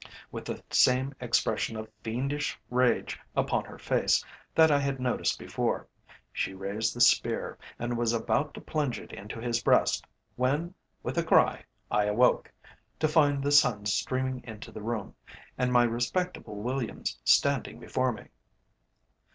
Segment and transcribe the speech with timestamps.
[0.31, 5.87] With the same expression of fiendish rage upon her face that I had noticed before,
[6.33, 11.19] she raised the spear, and was about to plunge it into his breast, when with
[11.19, 12.51] a cry I awoke,
[12.99, 15.13] to find the sun streaming into the room,
[15.55, 18.29] and my respectable Williams standing before me.